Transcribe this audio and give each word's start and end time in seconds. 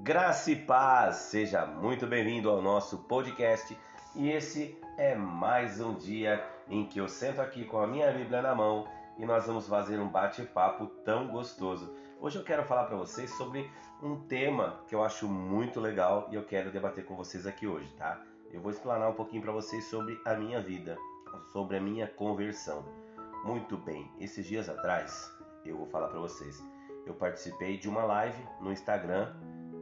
Graça 0.00 0.52
e 0.52 0.56
paz, 0.56 1.16
seja 1.16 1.66
muito 1.66 2.06
bem-vindo 2.06 2.48
ao 2.48 2.62
nosso 2.62 2.98
podcast. 2.98 3.76
E 4.14 4.30
esse 4.30 4.78
é 4.96 5.16
mais 5.16 5.80
um 5.80 5.92
dia 5.92 6.42
em 6.68 6.86
que 6.86 7.00
eu 7.00 7.08
sento 7.08 7.40
aqui 7.40 7.64
com 7.64 7.80
a 7.80 7.86
minha 7.86 8.12
Bíblia 8.12 8.40
na 8.40 8.54
mão 8.54 8.86
e 9.18 9.26
nós 9.26 9.46
vamos 9.46 9.66
fazer 9.66 9.98
um 9.98 10.08
bate-papo 10.08 10.86
tão 11.04 11.26
gostoso. 11.26 11.92
Hoje 12.20 12.38
eu 12.38 12.44
quero 12.44 12.64
falar 12.64 12.84
para 12.84 12.96
vocês 12.96 13.28
sobre 13.36 13.68
um 14.00 14.20
tema 14.20 14.80
que 14.86 14.94
eu 14.94 15.02
acho 15.02 15.26
muito 15.26 15.80
legal 15.80 16.28
e 16.30 16.36
eu 16.36 16.44
quero 16.44 16.70
debater 16.70 17.04
com 17.04 17.16
vocês 17.16 17.44
aqui 17.44 17.66
hoje, 17.66 17.92
tá? 17.96 18.22
Eu 18.52 18.60
vou 18.60 18.70
explanar 18.70 19.10
um 19.10 19.14
pouquinho 19.14 19.42
para 19.42 19.52
vocês 19.52 19.84
sobre 19.90 20.18
a 20.24 20.34
minha 20.34 20.60
vida, 20.60 20.96
sobre 21.52 21.76
a 21.76 21.80
minha 21.80 22.06
conversão. 22.06 22.84
Muito 23.44 23.76
bem, 23.76 24.08
esses 24.20 24.46
dias 24.46 24.68
atrás 24.68 25.28
eu 25.64 25.76
vou 25.76 25.88
falar 25.88 26.06
para 26.06 26.20
vocês. 26.20 26.62
Eu 27.04 27.14
participei 27.14 27.76
de 27.76 27.88
uma 27.88 28.04
live 28.04 28.40
no 28.60 28.70
Instagram 28.70 29.34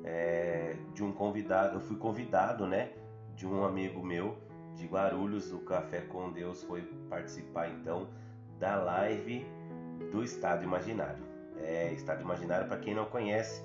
é, 0.07 0.77
de 0.95 1.03
um 1.03 1.13
convidado, 1.13 1.77
eu 1.77 1.81
fui 1.81 1.97
convidado, 1.97 2.67
né, 2.67 2.93
de 3.35 3.47
um 3.47 3.65
amigo 3.65 4.03
meu 4.03 4.39
de 4.77 4.87
Guarulhos, 4.87 5.53
o 5.53 5.59
Café 5.61 6.03
com 6.03 6.31
Deus 6.31 6.63
foi 6.63 6.83
participar 7.11 7.69
então 7.69 8.09
da 8.59 8.77
live 8.77 9.45
do 10.13 10.23
Estado 10.23 10.63
Imaginário. 10.65 11.25
É, 11.59 11.93
Estado 11.93 12.23
Imaginário, 12.23 12.69
para 12.69 12.79
quem 12.79 12.95
não 12.95 13.07
conhece, 13.07 13.63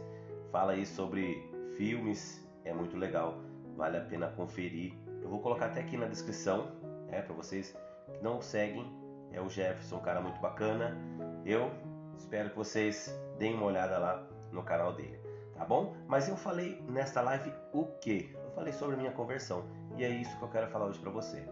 fala 0.51 0.71
aí 0.71 0.85
sobre 0.85 1.49
filmes, 1.77 2.45
é 2.63 2.73
muito 2.73 2.97
legal, 2.97 3.39
vale 3.75 3.97
a 3.97 4.01
pena 4.01 4.27
conferir. 4.27 4.93
Eu 5.21 5.29
vou 5.29 5.39
colocar 5.39 5.67
até 5.67 5.81
aqui 5.81 5.97
na 5.97 6.07
descrição, 6.07 6.71
é, 7.09 7.21
para 7.21 7.35
vocês 7.35 7.75
que 8.05 8.23
não 8.23 8.41
seguem, 8.41 8.85
é 9.31 9.41
o 9.41 9.49
Jefferson, 9.49 9.97
um 9.97 10.01
cara 10.01 10.21
muito 10.21 10.39
bacana. 10.39 10.97
Eu 11.45 11.71
espero 12.17 12.49
que 12.49 12.55
vocês 12.55 13.13
deem 13.37 13.53
uma 13.53 13.65
olhada 13.65 13.97
lá 13.97 14.25
no 14.51 14.63
canal 14.63 14.93
dele 14.93 15.20
tá 15.61 15.65
bom? 15.65 15.95
Mas 16.07 16.27
eu 16.27 16.35
falei 16.35 16.83
nesta 16.89 17.21
live 17.21 17.53
o 17.71 17.85
que? 17.85 18.31
Eu 18.33 18.51
falei 18.55 18.73
sobre 18.73 18.95
minha 18.95 19.11
conversão 19.11 19.63
e 19.95 20.03
é 20.03 20.09
isso 20.09 20.35
que 20.39 20.43
eu 20.43 20.47
quero 20.47 20.67
falar 20.71 20.87
hoje 20.87 20.97
para 20.97 21.11
você. 21.11 21.47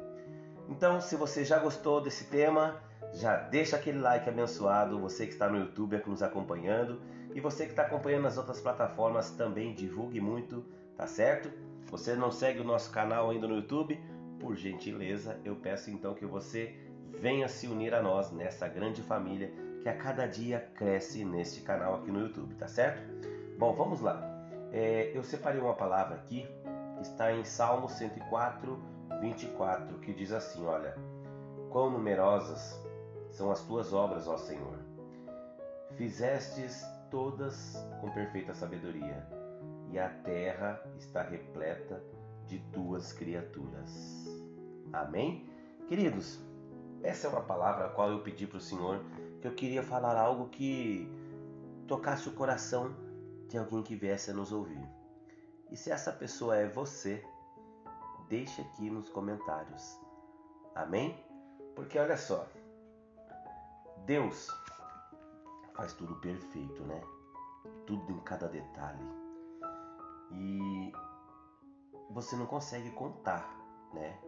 Então, 0.67 1.00
se 1.00 1.16
você 1.16 1.45
já 1.45 1.59
gostou 1.59 2.02
desse 2.02 2.25
tema, 2.25 2.81
já 3.14 3.38
deixa 3.38 3.75
aquele 3.75 4.00
like 4.00 4.28
abençoado. 4.28 5.00
Você 5.00 5.28
que 5.28 5.34
está 5.34 5.47
no 5.47 5.59
YouTube 5.59 5.95
aqui 5.95 6.09
nos 6.09 6.23
acompanhando 6.23 7.00
e 7.36 7.39
você 7.39 7.66
que 7.66 7.72
está 7.72 7.84
acompanhando 7.84 8.23
nas 8.23 8.36
outras 8.36 8.59
plataformas 8.59 9.30
também 9.30 9.75
divulgue 9.75 10.19
muito, 10.19 10.66
tá 10.97 11.06
certo? 11.06 11.52
Você 11.91 12.16
não 12.16 12.31
segue 12.31 12.62
o 12.62 12.64
nosso 12.64 12.89
canal 12.91 13.30
ainda 13.30 13.47
no 13.47 13.58
YouTube? 13.58 14.00
Por 14.39 14.56
gentileza, 14.56 15.39
eu 15.45 15.56
peço 15.56 15.91
então 15.91 16.16
que 16.16 16.25
você 16.25 16.75
venha 17.19 17.47
se 17.47 17.67
unir 17.67 17.94
a 17.94 18.02
nós 18.02 18.31
nessa 18.31 18.67
grande 18.67 19.03
família 19.03 19.53
que 19.84 19.88
a 19.88 19.95
cada 19.95 20.25
dia 20.25 20.67
cresce 20.73 21.23
neste 21.23 21.62
canal 21.62 21.95
aqui 21.95 22.09
no 22.09 22.22
YouTube, 22.22 22.56
tá 22.56 22.67
certo? 22.67 23.28
Bom, 23.60 23.74
vamos 23.74 24.00
lá. 24.00 24.22
É, 24.72 25.12
eu 25.14 25.22
separei 25.22 25.60
uma 25.60 25.74
palavra 25.74 26.16
aqui 26.16 26.48
está 27.02 27.34
em 27.34 27.44
Salmo 27.44 27.90
104, 27.90 28.80
24, 29.20 30.00
que 30.00 30.14
diz 30.14 30.32
assim: 30.32 30.66
Olha, 30.66 30.98
quão 31.70 31.90
numerosas 31.90 32.82
são 33.32 33.52
as 33.52 33.62
tuas 33.66 33.92
obras, 33.92 34.30
ó 34.30 34.38
Senhor. 34.38 34.80
Fizestes 35.98 36.86
todas 37.12 37.76
com 38.00 38.10
perfeita 38.12 38.54
sabedoria, 38.54 39.28
e 39.92 40.00
a 40.00 40.08
terra 40.08 40.82
está 40.98 41.22
repleta 41.22 42.02
de 42.48 42.60
tuas 42.72 43.12
criaturas. 43.12 44.26
Amém? 44.94 45.50
Queridos, 45.90 46.40
essa 47.04 47.28
é 47.28 47.30
uma 47.30 47.42
palavra 47.42 47.88
a 47.88 47.90
qual 47.90 48.10
eu 48.10 48.22
pedi 48.22 48.48
para 48.48 48.58
o 48.58 48.62
Senhor 48.62 49.04
que 49.42 49.48
eu 49.50 49.54
queria 49.54 49.84
falar 49.84 50.18
algo 50.18 50.48
que 50.48 51.12
tocasse 51.90 52.30
o 52.30 52.32
coração 52.32 53.09
de 53.50 53.58
alguém 53.58 53.81
que 53.83 53.95
viesse 53.95 54.31
a 54.31 54.33
nos 54.33 54.52
ouvir. 54.52 54.88
E 55.72 55.75
se 55.75 55.92
essa 55.92 56.11
pessoa 56.11 56.55
é 56.55 56.67
você, 56.67 57.25
deixe 58.30 58.61
aqui 58.61 58.89
nos 58.89 59.09
comentários. 59.09 60.00
Amém? 60.75 61.22
Porque 61.75 61.97
olha 61.97 62.16
só, 62.16 62.47
Deus 64.06 64.47
faz 65.74 65.94
tudo 65.94 66.16
perfeito, 66.16 66.84
né? 66.84 67.01
Tudo 67.88 68.13
em 68.13 68.19
cada 68.19 68.47
detalhe. 68.47 69.03
E 70.31 70.91
você 72.12 72.35
não 72.35 72.45
consegue 72.45 72.91
contar, 72.91 73.50
né? 73.94 74.19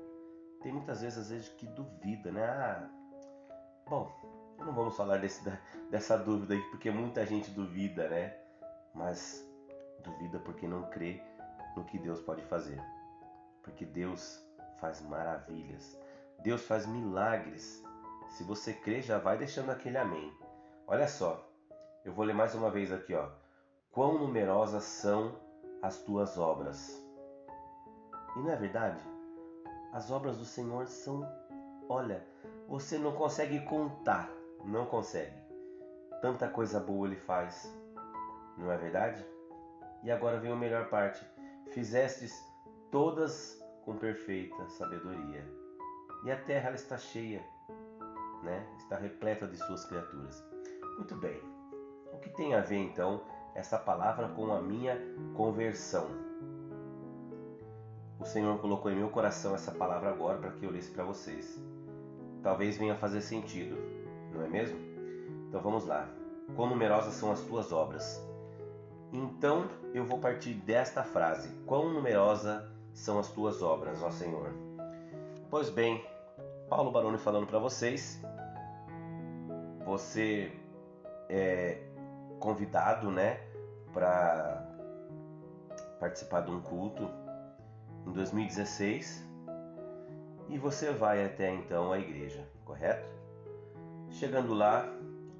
Tem 0.63 0.73
muitas 0.73 1.01
vezes, 1.01 1.19
às 1.19 1.29
vezes, 1.29 1.49
que 1.49 1.67
duvida, 1.67 2.31
né? 2.31 2.43
Ah, 2.43 2.89
bom, 3.87 4.11
não 4.57 4.73
vamos 4.73 4.95
falar 4.95 5.17
desse, 5.17 5.43
dessa 5.91 6.17
dúvida 6.17 6.55
aí, 6.55 6.61
porque 6.69 6.89
muita 6.89 7.25
gente 7.25 7.51
duvida, 7.51 8.09
né? 8.09 8.40
Mas 8.93 9.47
duvida 10.03 10.39
porque 10.39 10.67
não 10.67 10.89
crê 10.89 11.21
no 11.75 11.85
que 11.85 11.97
Deus 11.97 12.19
pode 12.21 12.41
fazer. 12.43 12.81
Porque 13.63 13.85
Deus 13.85 14.43
faz 14.79 15.01
maravilhas, 15.01 15.99
Deus 16.39 16.63
faz 16.63 16.85
milagres. 16.85 17.83
Se 18.29 18.43
você 18.43 18.73
crê, 18.73 19.01
já 19.01 19.17
vai 19.17 19.37
deixando 19.37 19.71
aquele 19.71 19.97
amém. 19.97 20.31
Olha 20.87 21.07
só, 21.07 21.47
eu 22.03 22.13
vou 22.13 22.25
ler 22.25 22.33
mais 22.33 22.55
uma 22.55 22.71
vez 22.71 22.91
aqui, 22.91 23.13
ó. 23.13 23.29
Quão 23.91 24.17
numerosas 24.17 24.83
são 24.83 25.35
as 25.81 25.97
tuas 25.99 26.37
obras. 26.37 27.01
E 28.35 28.39
não 28.39 28.51
é 28.51 28.55
verdade? 28.55 29.03
As 29.91 30.09
obras 30.09 30.37
do 30.37 30.45
Senhor 30.45 30.87
são, 30.87 31.27
olha, 31.89 32.25
você 32.67 32.97
não 32.97 33.11
consegue 33.11 33.59
contar, 33.65 34.29
não 34.63 34.85
consegue. 34.85 35.35
Tanta 36.21 36.47
coisa 36.47 36.79
boa 36.79 37.07
ele 37.07 37.17
faz 37.17 37.69
não 38.61 38.71
é 38.71 38.77
verdade? 38.77 39.25
E 40.03 40.11
agora 40.11 40.39
vem 40.39 40.51
a 40.51 40.55
melhor 40.55 40.89
parte: 40.89 41.25
fizestes 41.71 42.31
todas 42.91 43.59
com 43.83 43.97
perfeita 43.97 44.69
sabedoria, 44.69 45.43
e 46.23 46.31
a 46.31 46.37
terra 46.37 46.71
está 46.71 46.97
cheia, 46.97 47.43
né? 48.43 48.65
está 48.77 48.95
repleta 48.95 49.47
de 49.47 49.57
suas 49.57 49.83
criaturas. 49.85 50.43
Muito 50.97 51.15
bem, 51.15 51.41
o 52.13 52.19
que 52.19 52.29
tem 52.29 52.53
a 52.53 52.61
ver 52.61 52.77
então 52.77 53.21
essa 53.55 53.77
palavra 53.77 54.29
com 54.29 54.53
a 54.53 54.61
minha 54.61 54.97
conversão? 55.35 56.07
O 58.19 58.25
Senhor 58.25 58.59
colocou 58.59 58.91
em 58.91 58.95
meu 58.95 59.09
coração 59.09 59.55
essa 59.55 59.71
palavra 59.71 60.11
agora 60.11 60.37
para 60.37 60.51
que 60.51 60.63
eu 60.63 60.69
lesse 60.69 60.91
para 60.91 61.03
vocês. 61.03 61.59
Talvez 62.43 62.77
venha 62.77 62.95
fazer 62.95 63.21
sentido, 63.21 63.75
não 64.31 64.43
é 64.43 64.47
mesmo? 64.47 64.77
Então 65.49 65.59
vamos 65.59 65.85
lá. 65.85 66.07
Quão 66.55 66.69
numerosas 66.69 67.15
são 67.15 67.31
as 67.31 67.41
tuas 67.41 67.71
obras? 67.71 68.30
Então 69.11 69.69
eu 69.93 70.05
vou 70.05 70.19
partir 70.19 70.53
desta 70.53 71.03
frase: 71.03 71.49
Quão 71.65 71.91
numerosa 71.91 72.71
são 72.93 73.19
as 73.19 73.29
tuas 73.29 73.61
obras, 73.61 74.01
ó 74.01 74.09
Senhor. 74.09 74.53
Pois 75.49 75.69
bem, 75.69 76.05
Paulo 76.69 76.91
Baroni 76.91 77.17
falando 77.17 77.47
para 77.47 77.59
vocês, 77.59 78.21
você 79.85 80.51
é 81.29 81.83
convidado, 82.39 83.11
né, 83.11 83.39
para 83.93 84.65
participar 85.99 86.41
de 86.41 86.51
um 86.51 86.61
culto 86.61 87.09
em 88.07 88.11
2016 88.13 89.29
e 90.49 90.57
você 90.57 90.91
vai 90.91 91.25
até 91.25 91.53
então 91.53 91.91
à 91.91 91.99
igreja, 91.99 92.47
correto? 92.65 93.09
Chegando 94.09 94.53
lá, 94.53 94.85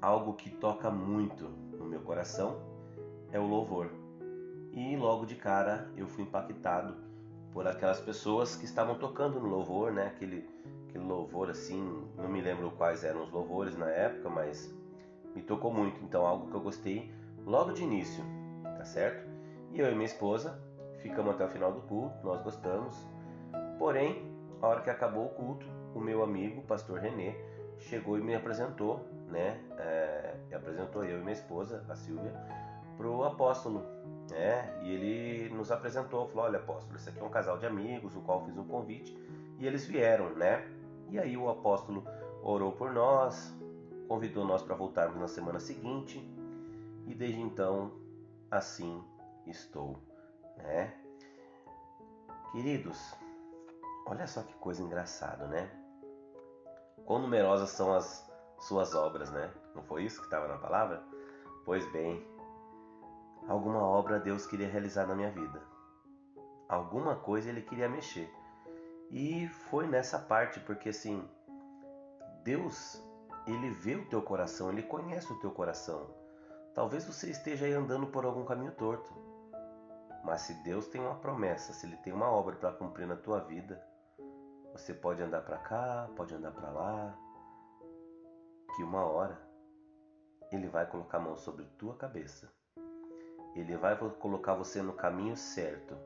algo 0.00 0.34
que 0.34 0.50
toca 0.50 0.90
muito 0.90 1.48
no 1.48 1.84
meu 1.84 2.00
coração 2.00 2.71
é 3.32 3.38
o 3.38 3.46
louvor. 3.46 3.90
E 4.72 4.96
logo 4.96 5.26
de 5.26 5.34
cara 5.34 5.90
eu 5.96 6.06
fui 6.06 6.24
impactado 6.24 6.94
por 7.52 7.66
aquelas 7.66 8.00
pessoas 8.00 8.56
que 8.56 8.64
estavam 8.64 8.94
tocando 8.94 9.40
no 9.40 9.48
louvor, 9.48 9.92
né? 9.92 10.06
Aquele, 10.06 10.48
aquele 10.88 11.04
louvor 11.04 11.50
assim, 11.50 12.06
não 12.16 12.28
me 12.28 12.40
lembro 12.40 12.70
quais 12.72 13.04
eram 13.04 13.22
os 13.22 13.30
louvores 13.30 13.76
na 13.76 13.90
época, 13.90 14.28
mas 14.28 14.74
me 15.34 15.42
tocou 15.42 15.72
muito. 15.72 16.02
Então, 16.04 16.26
algo 16.26 16.48
que 16.48 16.54
eu 16.54 16.60
gostei 16.60 17.12
logo 17.44 17.72
de 17.72 17.82
início, 17.82 18.24
tá 18.62 18.84
certo? 18.84 19.28
E 19.72 19.80
eu 19.80 19.90
e 19.90 19.94
minha 19.94 20.06
esposa 20.06 20.58
ficamos 20.98 21.34
até 21.34 21.44
o 21.44 21.48
final 21.48 21.72
do 21.72 21.80
culto, 21.82 22.14
nós 22.24 22.40
gostamos. 22.42 22.96
Porém, 23.78 24.30
a 24.60 24.68
hora 24.68 24.80
que 24.80 24.90
acabou 24.90 25.26
o 25.26 25.30
culto, 25.30 25.66
o 25.94 26.00
meu 26.00 26.22
amigo, 26.22 26.60
o 26.60 26.64
pastor 26.64 27.00
Renê, 27.00 27.34
chegou 27.78 28.18
e 28.18 28.22
me 28.22 28.34
apresentou, 28.34 29.06
né? 29.28 29.60
É, 29.78 30.34
apresentou 30.54 31.04
eu 31.04 31.18
e 31.18 31.20
minha 31.20 31.32
esposa, 31.32 31.84
a 31.88 31.94
Silvia, 31.94 32.32
para 32.96 33.06
o 33.08 33.24
apóstolo. 33.24 33.82
Né? 34.30 34.80
E 34.82 34.90
ele 34.90 35.54
nos 35.54 35.70
apresentou, 35.70 36.26
falou: 36.28 36.46
Olha, 36.46 36.58
apóstolo, 36.58 36.96
esse 36.96 37.08
aqui 37.08 37.20
é 37.20 37.24
um 37.24 37.30
casal 37.30 37.58
de 37.58 37.66
amigos, 37.66 38.16
o 38.16 38.20
qual 38.20 38.44
fiz 38.44 38.56
um 38.56 38.64
convite, 38.64 39.16
e 39.58 39.66
eles 39.66 39.86
vieram, 39.86 40.30
né? 40.30 40.66
E 41.10 41.18
aí 41.18 41.36
o 41.36 41.48
apóstolo 41.50 42.04
orou 42.42 42.72
por 42.72 42.92
nós, 42.92 43.54
convidou 44.08 44.44
nós 44.44 44.62
para 44.62 44.74
voltarmos 44.74 45.20
na 45.20 45.28
semana 45.28 45.60
seguinte, 45.60 46.18
e 47.06 47.14
desde 47.14 47.40
então 47.40 47.92
assim 48.50 49.02
estou, 49.46 49.98
né? 50.56 50.94
Queridos, 52.52 53.14
olha 54.06 54.26
só 54.26 54.42
que 54.42 54.54
coisa 54.54 54.82
engraçada, 54.82 55.46
né? 55.46 55.70
Quão 57.04 57.20
numerosas 57.20 57.70
são 57.70 57.94
as 57.94 58.30
suas 58.60 58.94
obras, 58.94 59.30
né? 59.30 59.50
Não 59.74 59.82
foi 59.82 60.04
isso 60.04 60.18
que 60.18 60.26
estava 60.26 60.46
na 60.46 60.58
palavra? 60.58 61.02
Pois 61.64 61.90
bem, 61.92 62.24
alguma 63.48 63.82
obra 63.82 64.20
Deus 64.20 64.46
queria 64.46 64.68
realizar 64.68 65.06
na 65.06 65.14
minha 65.14 65.30
vida. 65.30 65.60
Alguma 66.68 67.16
coisa 67.16 67.48
ele 67.48 67.62
queria 67.62 67.88
mexer. 67.88 68.32
E 69.10 69.46
foi 69.68 69.86
nessa 69.86 70.18
parte, 70.18 70.58
porque 70.60 70.88
assim, 70.88 71.22
Deus, 72.42 73.02
ele 73.46 73.70
vê 73.70 73.94
o 73.94 74.08
teu 74.08 74.22
coração, 74.22 74.70
ele 74.70 74.82
conhece 74.82 75.30
o 75.32 75.38
teu 75.38 75.50
coração. 75.50 76.10
Talvez 76.74 77.04
você 77.04 77.30
esteja 77.30 77.66
aí 77.66 77.72
andando 77.72 78.06
por 78.06 78.24
algum 78.24 78.44
caminho 78.44 78.72
torto. 78.72 79.12
Mas 80.24 80.42
se 80.42 80.54
Deus 80.62 80.86
tem 80.86 81.00
uma 81.00 81.16
promessa, 81.16 81.72
se 81.72 81.84
ele 81.84 81.96
tem 81.98 82.12
uma 82.12 82.30
obra 82.30 82.56
para 82.56 82.72
cumprir 82.72 83.06
na 83.06 83.16
tua 83.16 83.40
vida, 83.40 83.82
você 84.72 84.94
pode 84.94 85.22
andar 85.22 85.42
para 85.42 85.58
cá, 85.58 86.08
pode 86.16 86.34
andar 86.34 86.52
para 86.52 86.70
lá, 86.70 87.18
que 88.74 88.82
uma 88.82 89.04
hora 89.04 89.38
ele 90.50 90.68
vai 90.68 90.86
colocar 90.86 91.18
a 91.18 91.20
mão 91.20 91.36
sobre 91.36 91.64
tua 91.76 91.96
cabeça. 91.96 92.50
Ele 93.54 93.76
vai 93.76 93.96
colocar 93.96 94.54
você 94.54 94.80
no 94.82 94.92
caminho 94.92 95.36
certo 95.36 95.96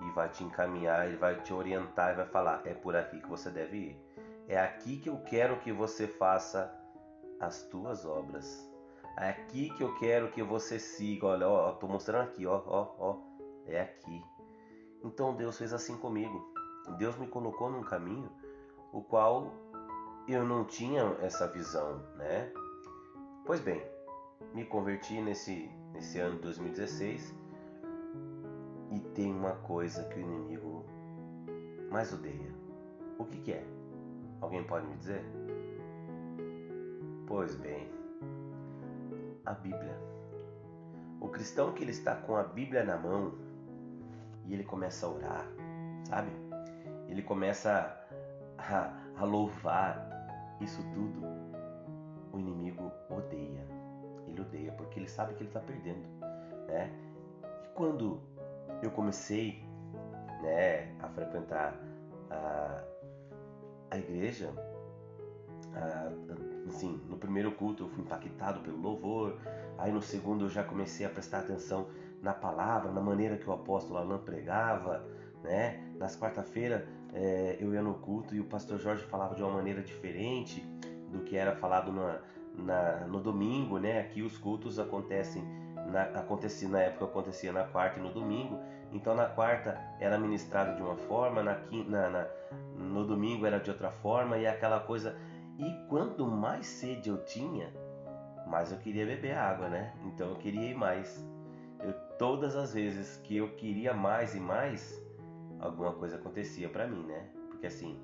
e 0.00 0.10
vai 0.10 0.28
te 0.28 0.44
encaminhar, 0.44 1.06
ele 1.06 1.16
vai 1.16 1.40
te 1.40 1.52
orientar 1.52 2.12
e 2.12 2.16
vai 2.16 2.26
falar: 2.26 2.62
é 2.64 2.74
por 2.74 2.94
aqui 2.94 3.20
que 3.20 3.28
você 3.28 3.50
deve 3.50 3.76
ir. 3.76 4.04
É 4.46 4.58
aqui 4.58 4.98
que 4.98 5.08
eu 5.08 5.18
quero 5.22 5.58
que 5.60 5.72
você 5.72 6.06
faça 6.06 6.72
as 7.40 7.62
tuas 7.64 8.04
obras. 8.04 8.70
É 9.18 9.30
aqui 9.30 9.70
que 9.70 9.82
eu 9.82 9.94
quero 9.96 10.30
que 10.30 10.42
você 10.42 10.78
siga. 10.78 11.28
Olha, 11.28 11.48
ó, 11.48 11.72
tô 11.72 11.86
mostrando 11.86 12.28
aqui, 12.28 12.46
ó, 12.46 12.62
ó, 12.66 12.94
ó. 12.98 13.16
É 13.66 13.80
aqui. 13.80 14.22
Então 15.02 15.34
Deus 15.34 15.56
fez 15.56 15.72
assim 15.72 15.96
comigo. 15.96 16.52
Deus 16.98 17.16
me 17.16 17.26
colocou 17.26 17.70
num 17.70 17.82
caminho 17.82 18.30
o 18.92 19.02
qual 19.02 19.52
eu 20.28 20.44
não 20.44 20.64
tinha 20.64 21.02
essa 21.20 21.46
visão, 21.48 21.98
né? 22.16 22.52
Pois 23.44 23.60
bem, 23.60 23.82
me 24.52 24.64
converti 24.64 25.20
nesse, 25.20 25.70
nesse 25.92 26.18
ano 26.18 26.36
de 26.36 26.42
2016 26.42 27.34
e 28.90 29.00
tem 29.14 29.32
uma 29.32 29.52
coisa 29.52 30.04
que 30.04 30.18
o 30.18 30.22
inimigo 30.22 30.84
mais 31.90 32.12
odeia. 32.12 32.52
O 33.18 33.24
que, 33.24 33.38
que 33.40 33.52
é? 33.52 33.64
Alguém 34.40 34.64
pode 34.64 34.86
me 34.86 34.96
dizer? 34.96 35.24
Pois 37.26 37.54
bem, 37.56 37.88
a 39.46 39.52
Bíblia. 39.52 39.98
O 41.20 41.28
cristão 41.28 41.72
que 41.72 41.82
ele 41.82 41.92
está 41.92 42.14
com 42.16 42.36
a 42.36 42.42
Bíblia 42.42 42.84
na 42.84 42.96
mão 42.96 43.34
e 44.44 44.52
ele 44.52 44.64
começa 44.64 45.06
a 45.06 45.10
orar, 45.10 45.46
sabe? 46.04 46.30
Ele 47.08 47.22
começa 47.22 47.96
a, 48.58 48.92
a 49.16 49.24
louvar 49.24 50.10
isso 50.60 50.82
tudo. 50.92 51.22
O 52.32 52.38
inimigo 52.38 52.90
odeia. 53.08 53.66
Ele 54.34 54.42
odeia 54.42 54.72
porque 54.72 54.98
ele 54.98 55.08
sabe 55.08 55.34
que 55.34 55.42
ele 55.42 55.48
está 55.48 55.60
perdendo, 55.60 56.06
né? 56.66 56.92
E 57.64 57.68
quando 57.74 58.20
eu 58.82 58.90
comecei, 58.90 59.62
né, 60.42 60.94
a 61.00 61.08
frequentar 61.08 61.80
a, 62.30 62.84
a 63.90 63.98
igreja, 63.98 64.52
a, 65.74 66.10
assim, 66.68 67.00
no 67.08 67.16
primeiro 67.16 67.52
culto 67.52 67.84
eu 67.84 67.88
fui 67.88 68.02
impactado 68.02 68.60
pelo 68.60 68.80
louvor, 68.80 69.38
aí 69.78 69.92
no 69.92 70.02
segundo 70.02 70.46
eu 70.46 70.48
já 70.48 70.64
comecei 70.64 71.06
a 71.06 71.10
prestar 71.10 71.40
atenção 71.40 71.88
na 72.20 72.34
palavra, 72.34 72.90
na 72.90 73.00
maneira 73.00 73.36
que 73.36 73.48
o 73.48 73.52
apóstolo 73.52 73.98
Alain 73.98 74.18
pregava, 74.18 75.04
né? 75.42 75.92
Nas 75.96 76.16
quarta-feiras 76.18 76.82
é, 77.12 77.56
eu 77.60 77.72
ia 77.72 77.82
no 77.82 77.94
culto 77.94 78.34
e 78.34 78.40
o 78.40 78.44
pastor 78.44 78.80
Jorge 78.80 79.04
falava 79.04 79.34
de 79.34 79.42
uma 79.42 79.52
maneira 79.52 79.82
diferente 79.82 80.60
do 81.12 81.20
que 81.20 81.36
era 81.36 81.54
falado 81.54 81.92
na, 81.92 82.20
na, 82.56 83.06
no 83.06 83.20
domingo, 83.20 83.78
né? 83.78 84.00
Aqui 84.00 84.22
os 84.22 84.38
cultos 84.38 84.78
acontecem 84.78 85.42
na, 85.86 86.02
acontecia, 86.02 86.68
na 86.68 86.80
época 86.80 87.04
acontecia 87.04 87.52
na 87.52 87.64
quarta 87.64 87.98
e 87.98 88.02
no 88.02 88.12
domingo, 88.12 88.58
então 88.92 89.14
na 89.14 89.26
quarta 89.26 89.78
era 90.00 90.18
ministrado 90.18 90.76
de 90.76 90.82
uma 90.82 90.96
forma, 90.96 91.42
na, 91.42 91.58
na, 91.88 92.10
na, 92.10 92.26
no 92.76 93.04
domingo 93.04 93.46
era 93.46 93.58
de 93.58 93.70
outra 93.70 93.90
forma 93.90 94.38
e 94.38 94.46
aquela 94.46 94.80
coisa. 94.80 95.16
E 95.58 95.86
quanto 95.88 96.26
mais 96.26 96.66
sede 96.66 97.08
eu 97.08 97.24
tinha, 97.24 97.72
mais 98.46 98.72
eu 98.72 98.78
queria 98.78 99.06
beber 99.06 99.36
água, 99.36 99.68
né? 99.68 99.92
Então 100.06 100.30
eu 100.30 100.36
queria 100.36 100.70
ir 100.70 100.74
mais. 100.74 101.24
Eu, 101.80 101.92
todas 102.18 102.56
as 102.56 102.72
vezes 102.74 103.18
que 103.18 103.36
eu 103.36 103.54
queria 103.54 103.94
mais 103.94 104.34
e 104.34 104.40
mais, 104.40 105.00
alguma 105.60 105.92
coisa 105.92 106.16
acontecia 106.16 106.68
para 106.68 106.86
mim, 106.86 107.04
né? 107.04 107.28
Porque 107.50 107.66
assim, 107.66 108.00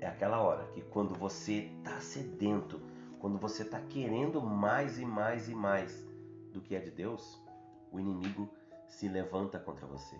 é 0.00 0.06
aquela 0.06 0.40
hora 0.40 0.64
que 0.74 0.80
quando 0.82 1.14
você 1.14 1.70
tá 1.82 1.98
sedento, 1.98 2.80
quando 3.20 3.38
você 3.38 3.64
tá 3.64 3.78
querendo 3.80 4.40
mais 4.40 4.98
e 4.98 5.04
mais 5.04 5.48
e 5.48 5.54
mais 5.54 6.04
do 6.52 6.60
que 6.60 6.74
é 6.74 6.80
de 6.80 6.90
Deus, 6.90 7.38
o 7.92 8.00
inimigo 8.00 8.48
se 8.88 9.08
levanta 9.08 9.58
contra 9.58 9.86
você. 9.86 10.16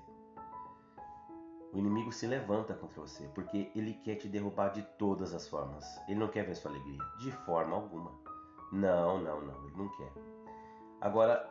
O 1.73 1.79
inimigo 1.79 2.13
se 2.13 2.27
levanta 2.27 2.75
contra 2.75 3.01
você 3.01 3.27
porque 3.35 3.71
ele 3.75 3.95
quer 3.95 4.17
te 4.17 4.29
derrubar 4.29 4.69
de 4.71 4.83
todas 4.99 5.33
as 5.33 5.49
formas. 5.49 5.85
Ele 6.09 6.21
não 6.21 6.29
quer 6.29 6.45
ver 6.45 6.55
sua 6.55 6.71
alegria, 6.71 6.99
de 7.19 7.33
forma 7.33 7.75
alguma. 7.75 8.13
Não, 8.71 9.21
não, 9.21 9.41
não, 9.41 9.67
ele 9.67 9.77
não 9.77 9.89
quer. 9.89 10.13
Agora, 11.01 11.49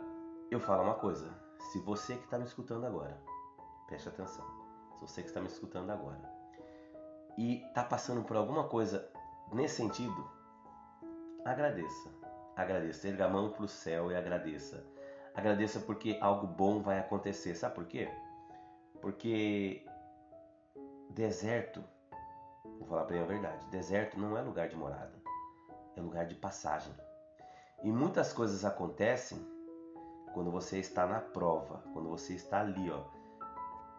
eu 0.52 0.60
falo 0.60 0.84
uma 0.84 0.96
coisa. 0.96 1.34
Se 1.72 1.80
você 1.80 2.16
que 2.16 2.26
está 2.26 2.38
me 2.38 2.46
escutando 2.46 2.86
agora, 2.86 3.20
preste 3.88 4.08
atenção. 4.08 4.46
Se 4.94 5.02
você 5.02 5.22
que 5.22 5.30
está 5.30 5.42
me 5.42 5.48
escutando 5.48 5.90
agora 5.90 6.22
e 7.38 7.64
está 7.64 7.84
passando 7.84 8.24
por 8.24 8.38
alguma 8.38 8.66
coisa 8.68 9.10
nesse 9.52 9.78
sentido, 9.78 10.39
agradeça. 11.46 12.10
Agradeça. 12.56 13.08
Erga 13.08 13.26
a 13.26 13.30
mão 13.30 13.52
para 13.52 13.64
o 13.64 13.68
céu 13.68 14.12
e 14.12 14.16
agradeça. 14.16 14.86
Agradeça 15.34 15.80
porque 15.80 16.18
algo 16.22 16.48
bom 16.48 16.82
vai 16.82 17.00
acontecer. 17.00 17.56
Sabe 17.56 17.76
por 17.76 17.86
quê? 17.86 18.10
Porque 19.02 19.86
deserto, 21.10 21.84
vou 22.80 22.88
falar 22.88 23.06
para 23.06 23.22
a 23.22 23.26
verdade, 23.26 23.66
deserto 23.68 24.20
não 24.20 24.38
é 24.38 24.42
lugar 24.42 24.68
de 24.68 24.76
morada, 24.76 25.14
é 25.96 26.02
lugar 26.02 26.26
de 26.26 26.36
passagem. 26.36 26.94
E 27.84 27.92
muitas 27.92 28.34
coisas 28.34 28.66
acontecem 28.66 29.40
quando 30.34 30.52
você 30.52 30.80
está 30.80 31.08
na 31.08 31.20
prova, 31.20 31.84
quando 31.94 32.10
você 32.10 32.34
está 32.34 32.62
ali, 32.62 32.90
ó. 32.92 33.04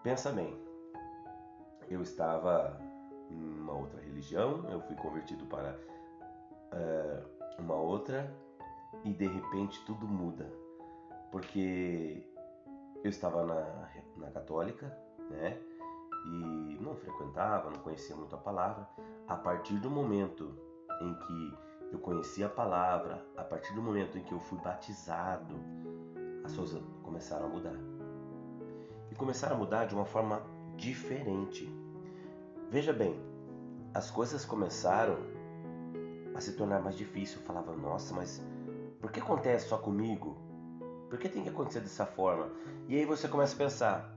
Pensa 0.03 0.31
bem, 0.31 0.59
eu 1.89 2.03
estava 2.03 2.79
em 3.31 3.59
uma 3.61 3.73
outra 3.73 4.01
religião, 4.01 4.69
eu 4.71 4.81
fui 4.83 4.97
convertido 4.97 5.45
para 5.47 5.79
uh, 6.73 7.61
uma 7.61 7.75
outra 7.75 8.33
e 9.05 9.13
de 9.13 9.27
repente 9.27 9.85
tudo 9.85 10.07
muda, 10.07 10.51
porque 11.31 12.27
eu 13.03 13.11
estava 13.11 13.45
na, 13.45 13.89
na 14.17 14.31
católica, 14.31 14.87
né? 15.31 15.59
E 16.27 16.79
não 16.81 16.95
frequentava, 16.97 17.71
não 17.71 17.79
conhecia 17.79 18.15
muito 18.15 18.35
a 18.35 18.39
palavra. 18.39 18.87
A 19.27 19.37
partir 19.37 19.79
do 19.79 19.89
momento 19.89 20.55
em 21.01 21.15
que 21.15 21.59
eu 21.93 21.99
conheci 21.99 22.45
a 22.45 22.49
palavra, 22.49 23.25
a 23.37 23.43
partir 23.43 23.73
do 23.75 23.83
momento 23.83 24.19
em 24.19 24.23
que 24.23 24.33
eu 24.33 24.41
fui 24.41 24.59
batizado, 24.59 25.55
as 26.45 26.55
coisas 26.55 26.83
começaram 27.03 27.47
a 27.47 27.49
mudar. 27.49 27.77
E 29.11 29.15
começaram 29.15 29.57
a 29.57 29.59
mudar 29.59 29.87
de 29.87 29.95
uma 29.95 30.05
forma 30.05 30.43
diferente. 30.77 31.69
Veja 32.71 32.93
bem, 32.93 33.19
as 33.95 34.11
coisas 34.11 34.45
começaram 34.45 35.17
a 36.35 36.41
se 36.41 36.53
tornar 36.53 36.81
mais 36.81 36.97
difícil. 36.97 37.41
Eu 37.41 37.47
falava, 37.47 37.75
nossa, 37.77 38.15
mas 38.15 38.43
por 39.01 39.11
que 39.11 39.21
acontece 39.21 39.69
só 39.69 39.79
comigo? 39.79 40.37
Por 41.09 41.19
que 41.19 41.29
tem 41.29 41.43
que 41.43 41.49
acontecer 41.49 41.81
dessa 41.81 42.07
forma? 42.07 42.51
E 42.89 42.97
aí 42.97 43.05
você 43.05 43.27
começa 43.27 43.55
a 43.55 43.59
pensar: 43.59 44.15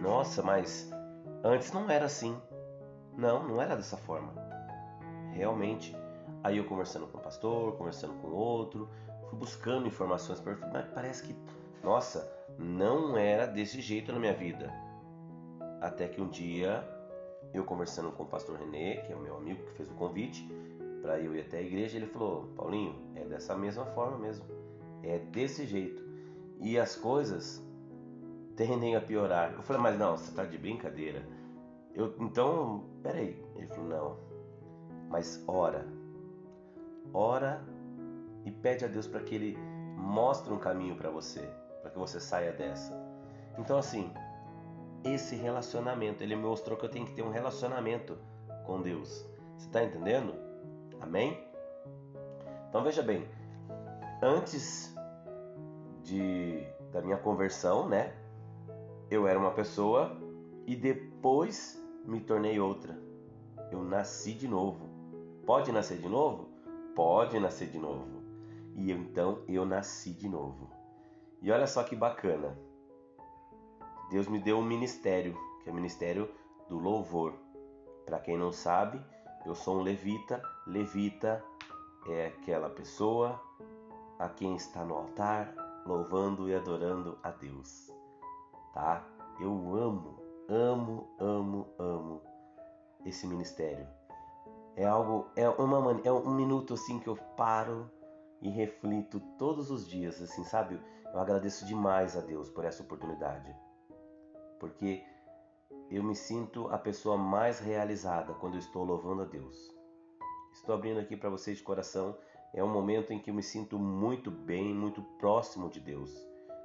nossa, 0.00 0.42
mas 0.42 0.90
antes 1.42 1.72
não 1.72 1.88
era 1.90 2.06
assim. 2.06 2.36
Não, 3.16 3.46
não 3.46 3.62
era 3.62 3.76
dessa 3.76 3.96
forma. 3.96 4.32
Realmente. 5.32 5.96
Aí 6.42 6.58
eu 6.58 6.64
conversando 6.64 7.06
com 7.06 7.18
o 7.18 7.20
pastor, 7.20 7.76
conversando 7.76 8.14
com 8.20 8.28
outro, 8.28 8.88
fui 9.30 9.38
buscando 9.38 9.86
informações, 9.86 10.42
mas 10.72 10.86
parece 10.88 11.22
que, 11.22 11.34
nossa, 11.82 12.30
não 12.58 13.16
era 13.16 13.46
desse 13.46 13.80
jeito 13.80 14.12
na 14.12 14.18
minha 14.18 14.34
vida. 14.34 14.70
Até 15.80 16.06
que 16.06 16.20
um 16.20 16.28
dia, 16.28 16.86
eu 17.52 17.64
conversando 17.64 18.12
com 18.12 18.24
o 18.24 18.26
pastor 18.26 18.58
René, 18.58 18.96
que 18.96 19.12
é 19.12 19.16
o 19.16 19.20
meu 19.20 19.36
amigo 19.36 19.64
que 19.64 19.72
fez 19.72 19.90
o 19.90 19.94
convite, 19.94 20.46
para 21.04 21.20
eu 21.20 21.36
ir 21.36 21.42
até 21.42 21.58
a 21.58 21.62
igreja, 21.62 21.98
ele 21.98 22.06
falou: 22.06 22.46
Paulinho, 22.56 22.94
é 23.14 23.26
dessa 23.26 23.54
mesma 23.54 23.84
forma 23.84 24.16
mesmo. 24.16 24.46
É 25.02 25.18
desse 25.18 25.66
jeito. 25.66 26.02
E 26.58 26.78
as 26.78 26.96
coisas 26.96 27.62
tendem 28.56 28.96
a 28.96 29.02
piorar. 29.02 29.52
Eu 29.52 29.62
falei: 29.62 29.82
Mas 29.82 29.98
não, 29.98 30.16
você 30.16 30.30
está 30.30 30.46
de 30.46 30.56
brincadeira. 30.56 31.22
Eu, 31.94 32.14
então, 32.18 32.86
peraí. 33.02 33.38
Ele 33.54 33.66
falou: 33.66 33.84
Não. 33.84 34.16
Mas 35.10 35.44
ora. 35.46 35.86
Ora 37.12 37.62
e 38.46 38.50
pede 38.50 38.86
a 38.86 38.88
Deus 38.88 39.06
para 39.06 39.20
que 39.20 39.34
Ele 39.34 39.58
mostre 39.98 40.54
um 40.54 40.58
caminho 40.58 40.96
para 40.96 41.10
você, 41.10 41.46
para 41.82 41.90
que 41.90 41.98
você 41.98 42.18
saia 42.18 42.52
dessa. 42.52 42.98
Então, 43.58 43.76
assim, 43.76 44.10
esse 45.04 45.36
relacionamento, 45.36 46.22
Ele 46.22 46.34
mostrou 46.34 46.78
que 46.78 46.86
eu 46.86 46.90
tenho 46.90 47.04
que 47.04 47.12
ter 47.12 47.22
um 47.22 47.30
relacionamento 47.30 48.16
com 48.64 48.80
Deus. 48.80 49.28
Você 49.58 49.66
está 49.66 49.84
entendendo? 49.84 50.43
Amém? 51.04 51.38
Então 52.66 52.82
veja 52.82 53.02
bem, 53.02 53.28
antes 54.22 54.96
de, 56.02 56.66
da 56.90 57.02
minha 57.02 57.18
conversão, 57.18 57.86
né? 57.86 58.14
Eu 59.10 59.28
era 59.28 59.38
uma 59.38 59.50
pessoa 59.50 60.16
e 60.66 60.74
depois 60.74 61.78
me 62.06 62.22
tornei 62.22 62.58
outra. 62.58 62.98
Eu 63.70 63.84
nasci 63.84 64.32
de 64.32 64.48
novo. 64.48 64.88
Pode 65.44 65.70
nascer 65.70 65.98
de 65.98 66.08
novo? 66.08 66.48
Pode 66.96 67.38
nascer 67.38 67.68
de 67.68 67.78
novo. 67.78 68.22
E 68.74 68.90
então 68.90 69.42
eu 69.46 69.66
nasci 69.66 70.10
de 70.10 70.26
novo. 70.26 70.70
E 71.42 71.52
olha 71.52 71.66
só 71.66 71.82
que 71.84 71.94
bacana. 71.94 72.58
Deus 74.10 74.26
me 74.26 74.38
deu 74.38 74.56
um 74.56 74.64
ministério, 74.64 75.38
que 75.62 75.68
é 75.68 75.72
o 75.72 75.74
ministério 75.74 76.30
do 76.66 76.78
louvor. 76.78 77.34
Para 78.06 78.20
quem 78.20 78.38
não 78.38 78.50
sabe, 78.50 78.98
eu 79.44 79.54
sou 79.54 79.76
um 79.76 79.82
levita. 79.82 80.42
Levita 80.66 81.44
é 82.08 82.26
aquela 82.26 82.70
pessoa 82.70 83.40
a 84.18 84.28
quem 84.28 84.56
está 84.56 84.84
no 84.84 84.94
altar 84.94 85.54
louvando 85.86 86.48
e 86.48 86.54
adorando 86.54 87.18
a 87.22 87.30
Deus. 87.30 87.92
Tá? 88.72 89.06
Eu 89.38 89.52
amo, 89.74 90.22
amo, 90.48 91.08
amo, 91.18 91.68
amo 91.78 92.22
esse 93.04 93.26
ministério. 93.26 93.86
É 94.76 94.86
algo, 94.86 95.28
é 95.36 95.48
uma 95.48 96.00
é 96.02 96.10
um 96.10 96.34
minuto 96.34 96.74
assim 96.74 96.98
que 96.98 97.08
eu 97.08 97.16
paro 97.36 97.90
e 98.40 98.48
reflito 98.48 99.20
todos 99.38 99.70
os 99.70 99.86
dias, 99.86 100.20
assim, 100.20 100.44
sabe? 100.44 100.80
Eu 101.12 101.20
agradeço 101.20 101.64
demais 101.66 102.16
a 102.16 102.20
Deus 102.20 102.48
por 102.50 102.64
essa 102.64 102.82
oportunidade. 102.82 103.54
Porque 104.58 105.04
eu 105.90 106.02
me 106.02 106.14
sinto 106.14 106.68
a 106.68 106.78
pessoa 106.78 107.16
mais 107.16 107.60
realizada 107.60 108.32
quando 108.34 108.54
eu 108.54 108.60
estou 108.60 108.84
louvando 108.84 109.22
a 109.22 109.26
Deus. 109.26 109.73
Estou 110.54 110.74
abrindo 110.74 111.00
aqui 111.00 111.16
para 111.16 111.28
vocês 111.28 111.58
de 111.58 111.64
coração. 111.64 112.16
É 112.52 112.62
um 112.62 112.72
momento 112.72 113.12
em 113.12 113.18
que 113.18 113.28
eu 113.28 113.34
me 113.34 113.42
sinto 113.42 113.76
muito 113.76 114.30
bem, 114.30 114.72
muito 114.72 115.02
próximo 115.18 115.68
de 115.68 115.80
Deus. 115.80 116.10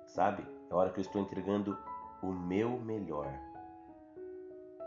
Sabe? 0.05 0.45
É 0.69 0.73
a 0.73 0.77
hora 0.77 0.91
que 0.91 0.99
eu 0.99 1.01
estou 1.01 1.19
entregando 1.19 1.75
o 2.21 2.31
meu 2.31 2.77
melhor. 2.79 3.27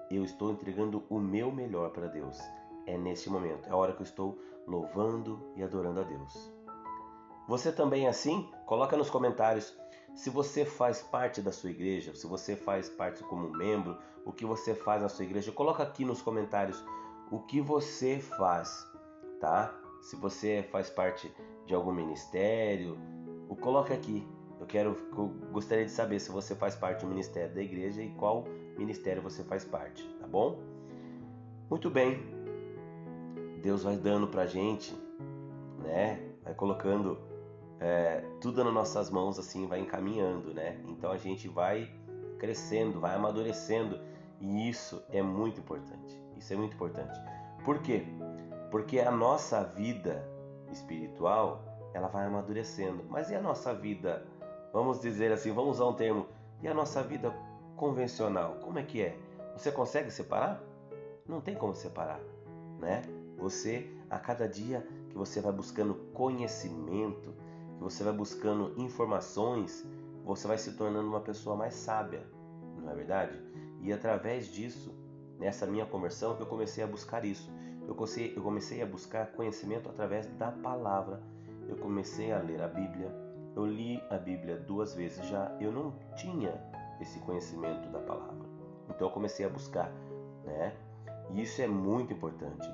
Eu 0.08 0.24
estou 0.24 0.52
entregando 0.52 1.04
o 1.10 1.18
meu 1.18 1.50
melhor 1.50 1.90
para 1.90 2.06
Deus. 2.06 2.38
É 2.86 2.96
neste 2.96 3.28
momento, 3.28 3.68
é 3.68 3.72
a 3.72 3.76
hora 3.76 3.92
que 3.92 4.02
eu 4.02 4.06
estou 4.06 4.38
louvando 4.66 5.52
e 5.56 5.62
adorando 5.62 6.00
a 6.00 6.04
Deus. 6.04 6.52
Você 7.48 7.72
também 7.72 8.06
é 8.06 8.08
assim? 8.08 8.48
Coloca 8.66 8.96
nos 8.96 9.10
comentários 9.10 9.76
se 10.14 10.30
você 10.30 10.64
faz 10.64 11.02
parte 11.02 11.42
da 11.42 11.50
sua 11.50 11.70
igreja, 11.70 12.14
se 12.14 12.26
você 12.26 12.54
faz 12.54 12.88
parte 12.88 13.24
como 13.24 13.50
membro, 13.50 13.98
o 14.24 14.32
que 14.32 14.46
você 14.46 14.74
faz 14.74 15.02
na 15.02 15.08
sua 15.08 15.24
igreja. 15.24 15.50
Coloca 15.50 15.82
aqui 15.82 16.04
nos 16.04 16.22
comentários 16.22 16.82
o 17.30 17.40
que 17.40 17.60
você 17.60 18.20
faz, 18.20 18.86
tá? 19.42 19.74
Se 20.00 20.14
você 20.14 20.64
faz 20.70 20.88
parte 20.88 21.34
de 21.66 21.74
algum 21.74 21.92
ministério, 21.92 22.96
o 23.48 23.56
coloca 23.56 23.92
aqui. 23.92 24.24
Eu 24.60 24.66
quero, 24.66 24.96
eu 25.18 25.26
gostaria 25.50 25.84
de 25.84 25.90
saber 25.90 26.20
se 26.20 26.30
você 26.30 26.54
faz 26.54 26.76
parte 26.76 27.04
do 27.04 27.08
ministério 27.08 27.52
da 27.52 27.60
igreja 27.60 28.00
e 28.00 28.10
qual 28.10 28.44
ministério 28.78 29.20
você 29.20 29.42
faz 29.42 29.64
parte, 29.64 30.06
tá 30.20 30.28
bom? 30.28 30.60
Muito 31.68 31.90
bem. 31.90 32.22
Deus 33.60 33.82
vai 33.82 33.96
dando 33.96 34.28
pra 34.28 34.46
gente, 34.46 34.94
né? 35.80 36.20
Vai 36.44 36.54
colocando 36.54 37.18
é, 37.80 38.24
tudo 38.40 38.62
nas 38.62 38.72
nossas 38.72 39.10
mãos 39.10 39.40
assim 39.40 39.66
vai 39.66 39.80
encaminhando, 39.80 40.54
né? 40.54 40.80
Então 40.86 41.10
a 41.10 41.18
gente 41.18 41.48
vai 41.48 41.92
crescendo, 42.38 43.00
vai 43.00 43.16
amadurecendo 43.16 43.98
e 44.40 44.68
isso 44.68 45.02
é 45.10 45.20
muito 45.20 45.58
importante. 45.58 46.22
Isso 46.36 46.52
é 46.52 46.56
muito 46.56 46.74
importante. 46.74 47.18
Por 47.64 47.80
quê? 47.80 48.04
Porque 48.72 48.98
a 49.00 49.10
nossa 49.10 49.62
vida 49.62 50.26
espiritual 50.70 51.62
ela 51.92 52.08
vai 52.08 52.24
amadurecendo. 52.24 53.04
Mas 53.10 53.30
e 53.30 53.34
a 53.34 53.40
nossa 53.40 53.74
vida, 53.74 54.26
vamos 54.72 54.98
dizer 54.98 55.30
assim, 55.30 55.52
vamos 55.52 55.76
usar 55.76 55.84
um 55.84 55.92
termo, 55.92 56.26
e 56.62 56.66
a 56.66 56.72
nossa 56.72 57.02
vida 57.02 57.30
convencional, 57.76 58.56
como 58.62 58.78
é 58.78 58.82
que 58.82 59.02
é? 59.02 59.18
Você 59.54 59.70
consegue 59.70 60.10
separar? 60.10 60.58
Não 61.26 61.38
tem 61.40 61.54
como 61.54 61.74
separar, 61.74 62.20
né? 62.78 63.02
Você 63.36 63.94
a 64.08 64.18
cada 64.18 64.48
dia 64.48 64.86
que 65.10 65.18
você 65.18 65.42
vai 65.42 65.52
buscando 65.52 65.94
conhecimento, 66.14 67.34
que 67.76 67.82
você 67.82 68.02
vai 68.02 68.14
buscando 68.14 68.72
informações, 68.80 69.86
você 70.24 70.48
vai 70.48 70.56
se 70.56 70.72
tornando 70.72 71.08
uma 71.08 71.20
pessoa 71.20 71.54
mais 71.54 71.74
sábia, 71.74 72.26
não 72.78 72.90
é 72.90 72.94
verdade? 72.94 73.38
E 73.82 73.92
através 73.92 74.46
disso, 74.46 74.94
nessa 75.38 75.66
minha 75.66 75.84
conversão, 75.84 76.38
eu 76.40 76.46
comecei 76.46 76.82
a 76.82 76.86
buscar 76.86 77.22
isso. 77.22 77.52
Eu 77.86 77.94
comecei, 77.94 78.32
eu 78.36 78.42
comecei 78.42 78.82
a 78.82 78.86
buscar 78.86 79.32
conhecimento 79.32 79.88
através 79.88 80.26
da 80.38 80.50
palavra. 80.50 81.20
Eu 81.68 81.76
comecei 81.76 82.32
a 82.32 82.38
ler 82.38 82.62
a 82.62 82.68
Bíblia. 82.68 83.10
Eu 83.54 83.66
li 83.66 84.02
a 84.10 84.16
Bíblia 84.16 84.56
duas 84.56 84.94
vezes 84.94 85.26
já. 85.28 85.54
Eu 85.60 85.72
não 85.72 85.94
tinha 86.16 86.60
esse 87.00 87.18
conhecimento 87.20 87.88
da 87.90 87.98
palavra. 87.98 88.46
Então 88.88 89.08
eu 89.08 89.12
comecei 89.12 89.44
a 89.44 89.48
buscar, 89.48 89.92
né? 90.44 90.74
E 91.30 91.42
isso 91.42 91.60
é 91.60 91.66
muito 91.66 92.12
importante 92.12 92.68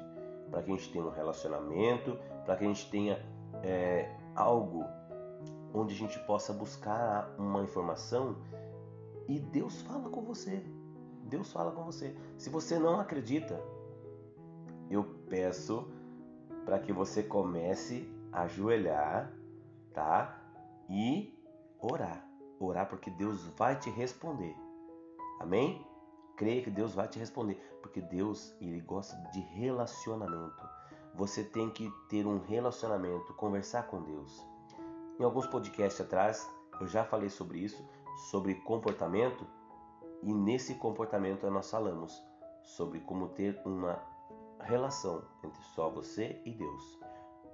para 0.50 0.62
que 0.62 0.72
a 0.72 0.74
gente 0.74 0.90
tenha 0.92 1.04
um 1.04 1.10
relacionamento, 1.10 2.18
para 2.44 2.56
que 2.56 2.64
a 2.64 2.68
gente 2.68 2.90
tenha 2.90 3.18
é, 3.62 4.10
algo 4.34 4.84
onde 5.72 5.94
a 5.94 5.96
gente 5.96 6.18
possa 6.20 6.52
buscar 6.52 7.34
uma 7.38 7.62
informação 7.62 8.36
e 9.28 9.38
Deus 9.38 9.82
fala 9.82 10.08
com 10.08 10.22
você. 10.22 10.64
Deus 11.24 11.52
fala 11.52 11.70
com 11.72 11.84
você. 11.84 12.16
Se 12.38 12.48
você 12.48 12.78
não 12.78 12.98
acredita, 12.98 13.60
eu 14.90 15.04
peço 15.28 15.86
para 16.64 16.78
que 16.78 16.92
você 16.92 17.22
comece 17.22 18.10
a 18.32 18.42
ajoelhar, 18.42 19.32
tá? 19.92 20.38
E 20.88 21.34
orar. 21.80 22.26
Orar 22.60 22.88
porque 22.88 23.10
Deus 23.10 23.46
vai 23.56 23.78
te 23.78 23.90
responder. 23.90 24.54
Amém? 25.40 25.86
Creia 26.36 26.62
que 26.62 26.70
Deus 26.70 26.94
vai 26.94 27.08
te 27.08 27.18
responder, 27.18 27.54
porque 27.82 28.00
Deus, 28.00 28.54
ele 28.60 28.80
gosta 28.80 29.16
de 29.32 29.40
relacionamento. 29.40 30.68
Você 31.14 31.42
tem 31.42 31.68
que 31.70 31.92
ter 32.08 32.26
um 32.26 32.38
relacionamento, 32.38 33.34
conversar 33.34 33.88
com 33.88 34.02
Deus. 34.02 34.46
Em 35.18 35.24
alguns 35.24 35.46
podcasts 35.46 36.00
atrás, 36.00 36.48
eu 36.80 36.86
já 36.86 37.04
falei 37.04 37.28
sobre 37.28 37.58
isso, 37.58 37.84
sobre 38.30 38.54
comportamento, 38.54 39.44
e 40.22 40.32
nesse 40.32 40.76
comportamento 40.76 41.48
nós 41.50 41.70
falamos 41.70 42.22
sobre 42.62 43.00
como 43.00 43.28
ter 43.28 43.60
uma 43.64 44.00
relação 44.64 45.24
entre 45.44 45.62
só 45.74 45.88
você 45.88 46.40
e 46.44 46.52
Deus. 46.52 47.00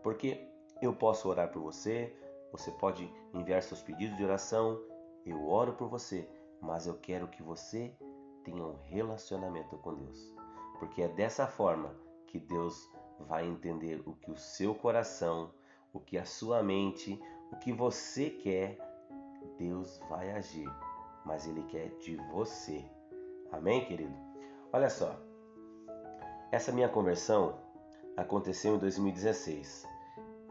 Porque 0.02 0.48
eu 0.82 0.94
posso 0.94 1.28
orar 1.28 1.50
por 1.50 1.62
você, 1.62 2.14
você 2.52 2.70
pode 2.72 3.12
enviar 3.32 3.62
seus 3.62 3.82
pedidos 3.82 4.16
de 4.16 4.24
oração, 4.24 4.80
eu 5.24 5.48
oro 5.48 5.72
por 5.74 5.88
você, 5.88 6.28
mas 6.60 6.86
eu 6.86 6.94
quero 6.98 7.28
que 7.28 7.42
você 7.42 7.96
tenha 8.44 8.62
um 8.62 8.76
relacionamento 8.84 9.76
com 9.78 9.94
Deus. 9.94 10.34
Porque 10.78 11.02
é 11.02 11.08
dessa 11.08 11.46
forma 11.46 11.94
que 12.26 12.38
Deus 12.38 12.90
vai 13.20 13.46
entender 13.46 14.02
o 14.06 14.14
que 14.14 14.30
o 14.30 14.36
seu 14.36 14.74
coração, 14.74 15.52
o 15.92 16.00
que 16.00 16.18
a 16.18 16.24
sua 16.24 16.62
mente, 16.62 17.20
o 17.52 17.56
que 17.56 17.72
você 17.72 18.30
quer, 18.30 18.78
Deus 19.56 20.00
vai 20.08 20.32
agir, 20.32 20.68
mas 21.24 21.46
Ele 21.46 21.62
quer 21.64 21.88
de 21.98 22.16
você. 22.32 22.84
Amém, 23.52 23.84
querido? 23.84 24.14
Olha 24.72 24.90
só, 24.90 25.16
essa 26.54 26.70
minha 26.70 26.88
conversão 26.88 27.56
aconteceu 28.16 28.76
em 28.76 28.78
2016. 28.78 29.84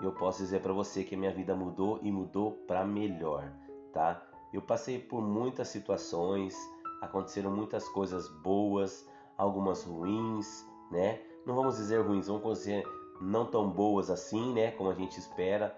Eu 0.02 0.12
posso 0.12 0.40
dizer 0.40 0.62
para 0.62 0.74
você 0.74 1.02
que 1.02 1.16
a 1.16 1.18
minha 1.18 1.34
vida 1.34 1.56
mudou 1.56 1.98
e 2.04 2.12
mudou 2.12 2.52
para 2.68 2.84
melhor, 2.84 3.50
tá? 3.94 4.22
Eu 4.52 4.62
passei 4.62 5.00
por 5.00 5.22
muitas 5.22 5.70
situações, 5.70 6.58
aconteceram 7.02 7.50
muitas 7.50 7.88
coisas 7.88 8.28
boas, 8.44 9.08
algumas 9.38 9.86
ruins, 9.86 10.68
né? 10.92 11.22
Não 11.46 11.56
vamos 11.56 11.78
dizer 11.78 12.06
ruins, 12.06 12.28
vamos 12.28 12.60
dizer 12.60 12.86
não 13.22 13.46
tão 13.46 13.70
boas 13.70 14.10
assim, 14.10 14.54
né? 14.54 14.72
Como 14.72 14.90
a 14.90 14.94
gente 14.94 15.18
espera, 15.18 15.74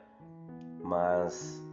mas 0.82 1.64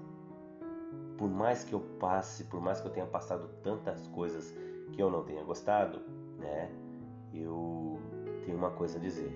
por 1.16 1.30
mais 1.30 1.64
que 1.64 1.72
eu 1.72 1.80
passe, 1.98 2.44
por 2.44 2.60
mais 2.60 2.82
que 2.82 2.86
eu 2.86 2.92
tenha 2.92 3.06
passado 3.06 3.48
tantas 3.62 4.06
coisas 4.08 4.54
que 4.92 5.02
eu 5.02 5.10
não 5.10 5.24
tenha 5.24 5.42
gostado, 5.42 6.00
né? 6.36 6.70
Eu 7.32 7.81
tenho 8.44 8.56
uma 8.56 8.70
coisa 8.70 8.98
a 8.98 9.00
dizer. 9.00 9.30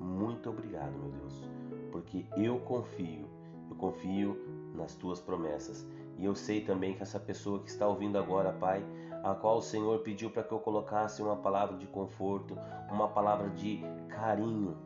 Muito 0.00 0.50
obrigado, 0.50 0.92
meu 0.92 1.10
Deus, 1.10 1.42
porque 1.90 2.26
eu 2.36 2.58
confio, 2.60 3.28
eu 3.70 3.76
confio 3.76 4.36
nas 4.74 4.94
tuas 4.94 5.20
promessas. 5.20 5.86
E 6.18 6.24
eu 6.24 6.34
sei 6.34 6.60
também 6.64 6.94
que 6.94 7.02
essa 7.02 7.18
pessoa 7.18 7.60
que 7.60 7.70
está 7.70 7.88
ouvindo 7.88 8.18
agora, 8.18 8.52
Pai, 8.52 8.84
a 9.22 9.34
qual 9.34 9.58
o 9.58 9.62
Senhor 9.62 10.00
pediu 10.00 10.30
para 10.30 10.42
que 10.42 10.52
eu 10.52 10.60
colocasse 10.60 11.22
uma 11.22 11.36
palavra 11.36 11.76
de 11.76 11.86
conforto, 11.86 12.56
uma 12.90 13.08
palavra 13.08 13.48
de 13.50 13.80
carinho, 14.08 14.76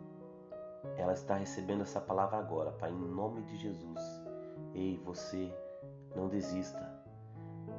ela 0.96 1.12
está 1.12 1.34
recebendo 1.34 1.82
essa 1.82 2.00
palavra 2.00 2.38
agora, 2.38 2.70
Pai, 2.72 2.90
em 2.90 2.98
nome 2.98 3.42
de 3.42 3.56
Jesus. 3.56 4.00
Ei, 4.74 4.96
você, 5.04 5.52
não 6.14 6.28
desista. 6.28 6.80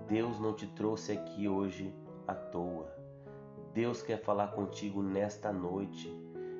Deus 0.08 0.40
não 0.40 0.54
te 0.54 0.68
trouxe 0.68 1.14
aqui 1.14 1.48
hoje 1.48 1.96
à 2.28 2.36
toa. 2.36 2.88
Deus 3.74 4.02
quer 4.02 4.18
falar 4.18 4.50
contigo 4.50 5.02
nesta 5.04 5.52
noite. 5.52 6.12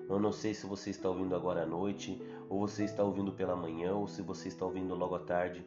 Eu 0.08 0.20
não 0.20 0.32
sei 0.32 0.54
se 0.54 0.66
você 0.66 0.90
está 0.90 1.10
ouvindo 1.10 1.36
agora 1.36 1.64
à 1.64 1.66
noite, 1.66 2.22
ou 2.50 2.68
você 2.68 2.84
está 2.84 3.04
ouvindo 3.04 3.32
pela 3.32 3.56
manhã, 3.56 3.94
ou 3.94 4.08
se 4.08 4.22
você 4.22 4.48
está 4.48 4.66
ouvindo 4.66 4.96
logo 4.96 5.16
à 5.16 5.20
tarde, 5.20 5.66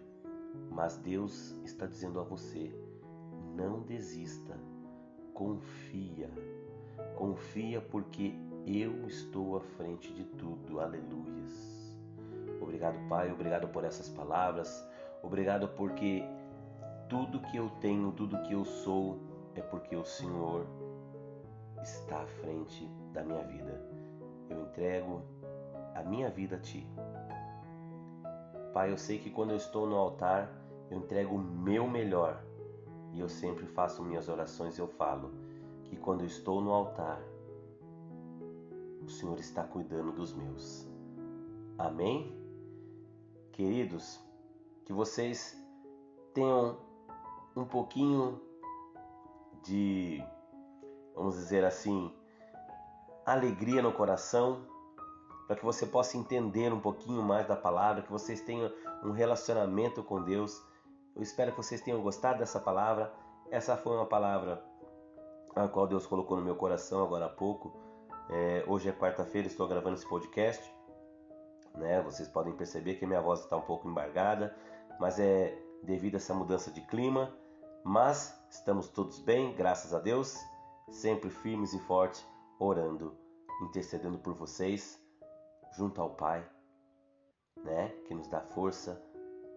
Mas 0.70 0.96
Deus 0.98 1.56
está 1.64 1.86
dizendo 1.86 2.20
a 2.20 2.22
você: 2.22 2.72
não 3.54 3.80
desista, 3.80 4.58
confia. 5.32 6.30
Confia 7.16 7.80
porque 7.80 8.34
eu 8.66 9.06
estou 9.06 9.56
à 9.56 9.60
frente 9.60 10.12
de 10.12 10.24
tudo. 10.24 10.80
Aleluias. 10.80 11.96
Obrigado, 12.60 12.98
Pai, 13.08 13.30
obrigado 13.32 13.68
por 13.68 13.84
essas 13.84 14.08
palavras. 14.08 14.86
Obrigado 15.22 15.68
porque 15.68 16.22
tudo 17.08 17.40
que 17.40 17.56
eu 17.56 17.70
tenho, 17.80 18.12
tudo 18.12 18.42
que 18.42 18.52
eu 18.52 18.64
sou 18.64 19.18
é 19.54 19.60
porque 19.60 19.96
o 19.96 20.04
Senhor 20.04 20.66
está 21.82 22.22
à 22.22 22.26
frente 22.26 22.86
da 23.12 23.22
minha 23.22 23.42
vida. 23.44 23.80
Eu 24.48 24.62
entrego 24.62 25.22
a 25.94 26.02
minha 26.02 26.30
vida 26.30 26.56
a 26.56 26.58
Ti. 26.58 26.86
Pai, 28.72 28.90
eu 28.90 28.98
sei 28.98 29.18
que 29.18 29.30
quando 29.30 29.50
eu 29.50 29.56
estou 29.56 29.86
no 29.86 29.96
altar, 29.96 30.50
eu 30.90 30.98
entrego 30.98 31.34
o 31.34 31.38
meu 31.38 31.86
melhor. 31.88 32.42
E 33.12 33.20
eu 33.20 33.28
sempre 33.28 33.66
faço 33.66 34.02
minhas 34.02 34.28
orações 34.28 34.78
eu 34.78 34.88
falo 34.88 35.30
que 35.84 35.96
quando 35.96 36.22
eu 36.22 36.26
estou 36.26 36.62
no 36.62 36.72
altar, 36.72 37.20
o 39.04 39.08
Senhor 39.08 39.38
está 39.38 39.62
cuidando 39.62 40.12
dos 40.12 40.32
meus. 40.32 40.88
Amém? 41.76 42.34
Queridos, 43.52 44.18
que 44.86 44.92
vocês 44.92 45.54
tenham 46.32 46.78
um 47.54 47.64
pouquinho 47.64 48.40
de, 49.62 50.24
vamos 51.14 51.36
dizer 51.36 51.64
assim, 51.64 52.12
alegria 53.24 53.82
no 53.82 53.92
coração, 53.92 54.66
para 55.46 55.56
que 55.56 55.64
você 55.64 55.86
possa 55.86 56.16
entender 56.16 56.72
um 56.72 56.80
pouquinho 56.80 57.22
mais 57.22 57.46
da 57.46 57.56
palavra, 57.56 58.02
que 58.02 58.10
vocês 58.10 58.40
tenham 58.40 58.72
um 59.04 59.10
relacionamento 59.10 60.02
com 60.02 60.22
Deus. 60.22 60.62
Eu 61.14 61.22
espero 61.22 61.50
que 61.50 61.58
vocês 61.58 61.80
tenham 61.80 62.02
gostado 62.02 62.38
dessa 62.38 62.58
palavra. 62.58 63.12
Essa 63.50 63.76
foi 63.76 63.96
uma 63.96 64.06
palavra 64.06 64.64
a 65.54 65.68
qual 65.68 65.86
Deus 65.86 66.06
colocou 66.06 66.36
no 66.36 66.42
meu 66.42 66.56
coração 66.56 67.02
agora 67.02 67.26
há 67.26 67.28
pouco. 67.28 67.72
É, 68.30 68.64
hoje 68.66 68.88
é 68.88 68.92
quarta-feira, 68.92 69.46
estou 69.46 69.68
gravando 69.68 69.96
esse 69.96 70.08
podcast. 70.08 70.72
Né? 71.74 72.00
Vocês 72.02 72.28
podem 72.28 72.54
perceber 72.54 72.94
que 72.94 73.06
minha 73.06 73.20
voz 73.20 73.40
está 73.40 73.56
um 73.56 73.62
pouco 73.62 73.88
embargada, 73.88 74.56
mas 74.98 75.18
é 75.18 75.58
devido 75.82 76.14
a 76.14 76.16
essa 76.16 76.32
mudança 76.32 76.70
de 76.70 76.80
clima. 76.82 77.34
Mas 77.84 78.34
estamos 78.50 78.88
todos 78.88 79.18
bem, 79.18 79.54
graças 79.54 79.92
a 79.92 79.98
Deus, 79.98 80.38
sempre 80.92 81.30
firmes 81.30 81.72
e 81.72 81.78
fortes, 81.80 82.24
orando, 82.58 83.16
intercedendo 83.62 84.18
por 84.18 84.34
vocês, 84.34 85.00
junto 85.76 86.00
ao 86.00 86.10
Pai, 86.10 86.46
né? 87.64 87.88
Que 88.06 88.14
nos 88.14 88.28
dá 88.28 88.40
força, 88.40 89.02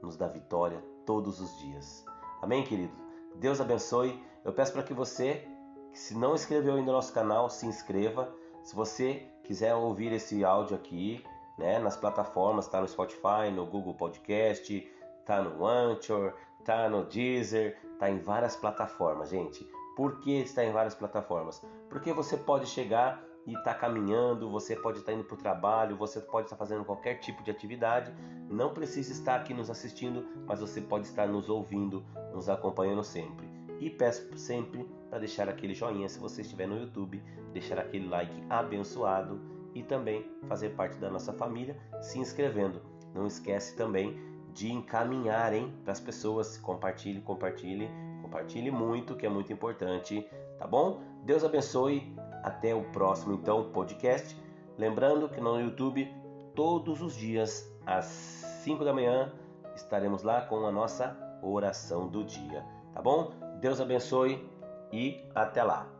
nos 0.01 0.15
dá 0.15 0.27
vitória 0.27 0.82
todos 1.06 1.39
os 1.39 1.58
dias. 1.60 2.06
Amém, 2.42 2.63
querido? 2.63 2.94
Deus 3.36 3.60
abençoe. 3.60 4.24
Eu 4.44 4.54
peço 4.54 4.72
para 4.72 4.84
que 4.84 4.94
você, 4.94 5.46
que 5.92 6.00
se 6.00 6.15
não 6.15 6.36
inscreveu 6.36 6.75
ainda 6.75 6.88
no 6.88 6.94
nosso 6.94 7.13
canal, 7.13 7.50
se 7.50 7.65
inscreva. 7.65 8.34
Se 8.63 8.75
você 8.75 9.27
quiser 9.44 9.75
ouvir 9.75 10.12
esse 10.13 10.44
áudio 10.44 10.75
aqui, 10.75 11.24
né, 11.58 11.80
nas 11.80 11.98
plataformas, 11.98 12.68
tá 12.68 12.80
no 12.80 12.88
Spotify, 12.88 13.51
no 13.54 13.65
Google 13.65 13.94
Podcast, 13.94 14.92
tá 15.25 15.42
no 15.42 15.65
Anchor, 15.65 16.34
tá 16.63 16.89
no 16.89 17.04
Deezer, 17.06 17.77
tá 18.00 18.10
em 18.10 18.20
várias 18.20 18.56
plataformas, 18.56 19.30
gente. 19.30 19.68
Por 19.96 20.20
que 20.20 20.42
está 20.42 20.64
em 20.64 20.72
várias 20.72 20.94
plataformas? 20.94 21.66
Porque 21.90 22.12
você 22.12 22.36
pode 22.36 22.68
chegar 22.68 23.24
e 23.46 23.52
estar 23.52 23.74
tá 23.74 23.80
caminhando, 23.80 24.50
você 24.50 24.75
pode 24.75 25.00
estar 25.00 25.12
tá 25.12 25.18
indo 25.18 25.24
para 25.24 25.36
o 25.36 25.38
trabalho, 25.38 25.96
você 25.96 26.20
pode 26.20 26.48
estar 26.48 26.58
fazendo 26.58 26.84
qualquer 26.84 27.16
tipo 27.20 27.44
de 27.44 27.52
atividade. 27.52 28.14
Não 28.50 28.74
precisa 28.74 29.12
estar 29.12 29.36
aqui 29.36 29.54
nos 29.54 29.70
assistindo, 29.70 30.25
mas 30.46 30.60
você 30.60 30.82
pode 30.82 31.06
estar 31.06 31.28
nos 31.28 31.50
ouvindo, 31.50 32.04
nos 32.34 32.50
acompanhando 32.50 33.04
sempre. 33.04 33.48
E 33.80 33.90
peço 33.90 34.38
sempre 34.38 34.84
para 35.10 35.20
deixar 35.20 35.48
aquele 35.48 35.74
joinha 35.74 36.10
se 36.10 36.20
você 36.20 36.42
estiver 36.42 36.68
no 36.68 36.78
YouTube, 36.78 37.22
deixar 37.54 37.78
aquele 37.78 38.08
like 38.08 38.43
abençoado 38.50 39.39
e 39.74 39.84
também 39.84 40.30
fazer 40.48 40.69
parte 40.69 40.98
da 40.98 41.10
nossa 41.10 41.34
família 41.34 41.78
se 42.02 42.19
inscrevendo. 42.19 42.82
Não 43.13 43.28
esquece 43.28 43.76
também 43.76 44.19
de 44.54 44.72
encaminhar, 44.72 45.52
para 45.84 45.91
as 45.91 46.00
pessoas. 46.00 46.58
Compartilhe, 46.58 47.22
compartilhe, 47.22 47.89
compartilhe 48.36 48.69
muito, 48.69 49.15
que 49.15 49.26
é 49.26 49.30
muito 49.30 49.54
importante, 49.54 50.30
tá 50.60 50.67
bom? 50.67 51.02
Deus 51.24 51.43
abençoe. 51.43 52.13
Até 52.43 52.76
o 52.76 52.84
próximo 52.91 53.34
então 53.34 53.71
podcast. 53.71 54.39
Lembrando 54.78 55.30
que 55.30 55.41
no 55.41 55.60
YouTube 55.60 56.08
todos 56.54 57.02
os 57.02 57.15
dias 57.15 57.74
às 57.86 58.06
5 58.06 58.84
da 58.84 58.93
manhã 58.93 59.32
estaremos 59.74 60.21
lá 60.21 60.41
com 60.41 60.65
a 60.65 60.71
nossa 60.71 61.17
oração 61.41 62.08
do 62.08 62.24
dia, 62.24 62.63
tá 62.93 63.02
bom? 63.02 63.32
Deus 63.62 63.82
abençoe 63.82 64.48
e 64.91 65.24
até 65.34 65.63
lá. 65.63 65.94